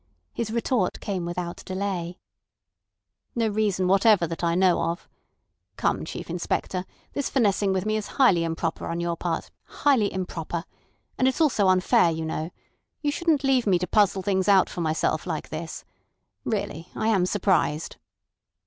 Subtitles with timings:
[0.33, 2.17] His retort came without delay.
[3.35, 5.07] "No reason whatever that I know of.
[5.77, 10.65] Come, Chief Inspector, this finessing with me is highly improper on your part—highly improper.
[11.19, 12.49] And it's also unfair, you know.
[13.03, 15.85] You shouldn't leave me to puzzle things out for myself like this.
[16.45, 17.97] Really, I am surprised."